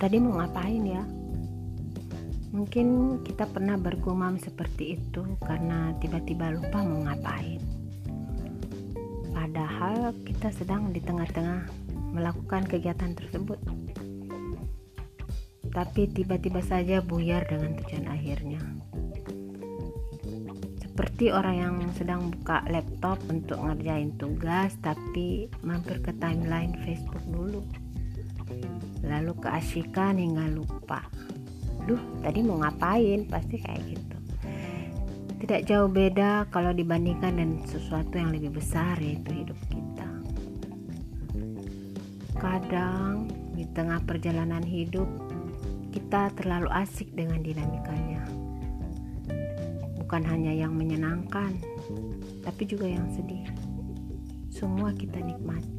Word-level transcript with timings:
tadi 0.00 0.16
mau 0.20 0.36
ngapain 0.40 0.84
ya? 0.84 1.04
Mungkin 2.50 3.20
kita 3.22 3.46
pernah 3.46 3.78
bergumam 3.78 4.34
seperti 4.34 4.98
itu 4.98 5.22
karena 5.38 5.94
tiba-tiba 6.02 6.50
lupa 6.50 6.82
mau 6.82 7.06
ngapain. 7.06 7.62
Padahal 9.30 10.12
kita 10.26 10.50
sedang 10.50 10.90
di 10.90 10.98
tengah-tengah 10.98 11.70
melakukan 12.10 12.66
kegiatan 12.66 13.14
tersebut. 13.14 13.56
Tapi 15.70 16.02
tiba-tiba 16.10 16.58
saja 16.58 16.98
buyar 16.98 17.46
dengan 17.46 17.78
tujuan 17.78 18.10
akhirnya. 18.10 18.62
Seperti 20.82 21.30
orang 21.30 21.56
yang 21.56 21.76
sedang 21.94 22.34
buka 22.34 22.66
laptop 22.66 23.22
untuk 23.30 23.62
ngerjain 23.62 24.10
tugas 24.18 24.74
tapi 24.82 25.46
mampir 25.62 26.02
ke 26.02 26.10
timeline 26.18 26.74
Facebook 26.82 27.22
dulu. 27.30 27.62
Lalu 29.04 29.32
keasikan 29.40 30.20
hingga 30.20 30.46
lupa. 30.50 31.02
Duh 31.88 32.00
tadi 32.20 32.44
mau 32.44 32.60
ngapain? 32.60 33.26
Pasti 33.26 33.56
kayak 33.58 33.82
gitu. 33.88 34.16
Tidak 35.40 35.64
jauh 35.64 35.88
beda 35.88 36.46
kalau 36.52 36.70
dibandingkan 36.76 37.32
dengan 37.32 37.64
sesuatu 37.64 38.20
yang 38.20 38.30
lebih 38.30 38.60
besar 38.60 39.00
yaitu 39.00 39.32
hidup 39.32 39.56
kita. 39.72 40.10
Kadang 42.36 43.28
di 43.56 43.64
tengah 43.72 44.00
perjalanan 44.04 44.64
hidup 44.64 45.08
kita 45.90 46.30
terlalu 46.38 46.68
asik 46.70 47.10
dengan 47.16 47.42
dinamikanya. 47.42 48.22
Bukan 50.00 50.22
hanya 50.26 50.52
yang 50.52 50.76
menyenangkan 50.76 51.56
tapi 52.44 52.62
juga 52.68 52.86
yang 52.86 53.06
sedih. 53.14 53.46
Semua 54.50 54.92
kita 54.92 55.22
nikmati 55.22 55.69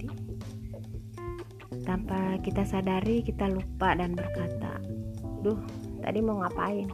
tanpa 1.92 2.40
kita 2.40 2.64
sadari 2.64 3.20
kita 3.20 3.52
lupa 3.52 3.92
dan 4.00 4.16
berkata 4.16 4.80
duh 5.44 5.60
tadi 6.00 6.24
mau 6.24 6.40
ngapain? 6.40 6.88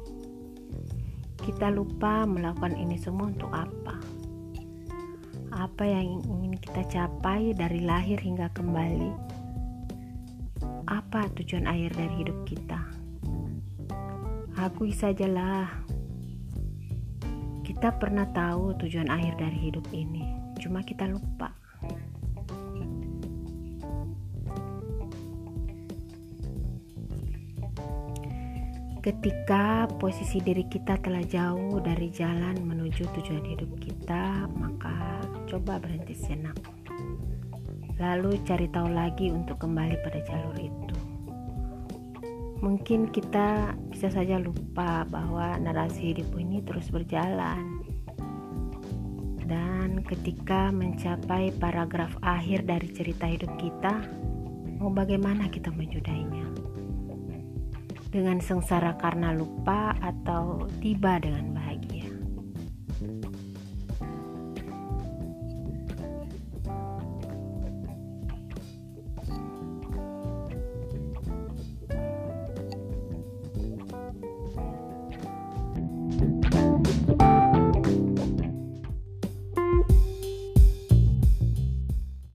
Kita 1.37 1.69
lupa 1.69 2.25
melakukan 2.25 2.73
ini 2.73 2.97
semua 2.97 3.29
untuk 3.29 3.53
apa? 3.53 3.93
Apa 5.53 5.85
yang 5.85 6.25
ingin 6.25 6.57
kita 6.57 6.81
capai 6.89 7.53
dari 7.53 7.85
lahir 7.85 8.17
hingga 8.17 8.49
kembali? 8.57 9.13
Apa 10.89 11.29
tujuan 11.37 11.69
akhir 11.69 11.93
dari 11.93 12.25
hidup 12.25 12.37
kita? 12.49 12.81
Akui 14.57 14.89
sajalah 14.89 15.69
kita 17.61 17.93
pernah 18.01 18.25
tahu 18.33 18.73
tujuan 18.81 19.13
akhir 19.13 19.37
dari 19.37 19.69
hidup 19.69 19.85
ini 19.93 20.25
cuma 20.57 20.81
kita 20.81 21.05
lupa 21.05 21.53
Ketika 29.07 29.87
posisi 30.03 30.43
diri 30.43 30.67
kita 30.67 30.99
telah 30.99 31.23
jauh 31.23 31.79
dari 31.79 32.11
jalan 32.11 32.59
menuju 32.59 33.07
tujuan 33.15 33.39
hidup 33.39 33.71
kita, 33.79 34.51
maka 34.51 35.23
coba 35.47 35.79
berhenti 35.79 36.11
sejenak. 36.11 36.59
Lalu 38.03 38.35
cari 38.43 38.67
tahu 38.67 38.91
lagi 38.91 39.31
untuk 39.31 39.63
kembali 39.63 39.95
pada 40.03 40.19
jalur 40.27 40.59
itu. 40.59 40.95
Mungkin 42.59 43.07
kita 43.07 43.79
bisa 43.95 44.11
saja 44.11 44.43
lupa 44.43 45.07
bahwa 45.07 45.55
narasi 45.55 46.11
hidup 46.11 46.27
ini 46.35 46.59
terus 46.67 46.91
berjalan. 46.91 47.79
Dan 49.47 50.03
ketika 50.03 50.67
mencapai 50.75 51.55
paragraf 51.55 52.11
akhir 52.27 52.67
dari 52.67 52.91
cerita 52.91 53.23
hidup 53.23 53.55
kita, 53.55 54.03
mau 54.83 54.91
bagaimana 54.91 55.47
kita 55.47 55.71
menyudainya? 55.71 56.66
Dengan 58.17 58.41
sengsara 58.41 58.97
karena 58.97 59.29
lupa 59.29 59.93
atau 60.01 60.65
tiba 60.81 61.21
dengan 61.21 61.53
bahagia. 61.53 62.09